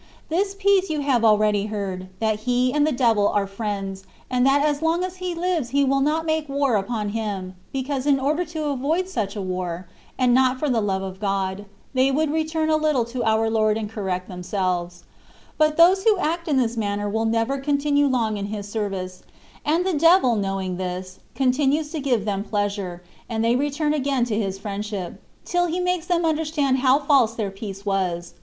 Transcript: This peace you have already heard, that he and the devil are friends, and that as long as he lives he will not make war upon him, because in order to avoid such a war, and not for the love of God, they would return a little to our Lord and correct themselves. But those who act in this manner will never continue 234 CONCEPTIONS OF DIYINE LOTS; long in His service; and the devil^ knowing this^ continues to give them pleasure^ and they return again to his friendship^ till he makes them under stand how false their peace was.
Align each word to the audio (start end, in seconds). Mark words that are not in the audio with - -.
This 0.29 0.55
peace 0.57 0.89
you 0.89 1.01
have 1.01 1.23
already 1.23 1.67
heard, 1.67 2.07
that 2.19 2.39
he 2.39 2.73
and 2.73 2.87
the 2.87 2.91
devil 2.91 3.27
are 3.27 3.45
friends, 3.45 4.03
and 4.31 4.43
that 4.47 4.65
as 4.65 4.81
long 4.81 5.03
as 5.03 5.17
he 5.17 5.35
lives 5.35 5.69
he 5.69 5.83
will 5.85 5.99
not 5.99 6.25
make 6.25 6.49
war 6.49 6.75
upon 6.75 7.09
him, 7.09 7.53
because 7.71 8.07
in 8.07 8.19
order 8.19 8.43
to 8.45 8.63
avoid 8.69 9.07
such 9.07 9.35
a 9.35 9.43
war, 9.43 9.85
and 10.17 10.33
not 10.33 10.57
for 10.57 10.69
the 10.71 10.81
love 10.81 11.03
of 11.03 11.19
God, 11.19 11.65
they 11.93 12.09
would 12.09 12.31
return 12.33 12.67
a 12.71 12.77
little 12.77 13.05
to 13.05 13.23
our 13.23 13.47
Lord 13.47 13.77
and 13.77 13.87
correct 13.91 14.27
themselves. 14.27 15.03
But 15.59 15.77
those 15.77 16.03
who 16.03 16.17
act 16.17 16.47
in 16.47 16.57
this 16.57 16.75
manner 16.75 17.07
will 17.07 17.25
never 17.25 17.59
continue 17.59 18.09
234 18.09 18.57
CONCEPTIONS 18.57 18.73
OF 18.73 18.81
DIYINE 18.81 19.03
LOTS; 19.03 19.21
long 19.21 19.23
in 19.23 19.85
His 19.85 19.85
service; 19.85 19.85
and 19.85 19.85
the 20.25 20.27
devil^ 20.27 20.35
knowing 20.39 20.77
this^ 20.77 21.19
continues 21.35 21.91
to 21.91 21.99
give 21.99 22.25
them 22.25 22.43
pleasure^ 22.43 23.01
and 23.29 23.45
they 23.45 23.55
return 23.55 23.93
again 23.93 24.25
to 24.25 24.35
his 24.35 24.57
friendship^ 24.57 25.19
till 25.45 25.67
he 25.67 25.79
makes 25.79 26.07
them 26.07 26.25
under 26.25 26.43
stand 26.45 26.79
how 26.79 26.97
false 26.97 27.35
their 27.35 27.51
peace 27.51 27.85
was. 27.85 28.33